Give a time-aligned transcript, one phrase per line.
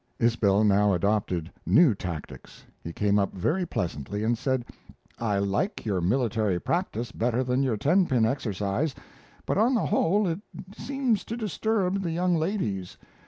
[0.19, 2.63] Isbell now adopted new tactics.
[2.83, 4.65] He came up very pleasantly and said:
[5.19, 8.95] "I like your military practice better than your tenpin exercise,
[9.45, 10.41] but on the whole it
[10.75, 12.97] seems to disturb the young ladies.